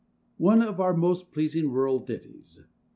[ONE 0.39 0.63
of 0.63 0.79
our 0.79 0.95
most 0.95 1.31
pleasing 1.31 1.69
rural 1.69 1.99
ditties. 1.99 2.63